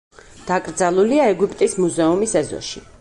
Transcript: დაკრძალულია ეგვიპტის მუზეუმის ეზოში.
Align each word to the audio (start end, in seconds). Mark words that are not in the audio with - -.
დაკრძალულია 0.45 1.27
ეგვიპტის 1.33 1.77
მუზეუმის 1.83 2.35
ეზოში. 2.43 2.85